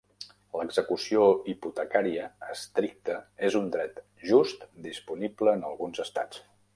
[0.59, 2.23] L'execució hipotecària
[2.55, 3.19] estricta
[3.49, 6.43] és un dret just disponible en alguns estats.